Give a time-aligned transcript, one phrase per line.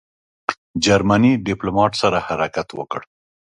[0.85, 3.01] جرمني ډیپلوماټ سره حرکت وکړ.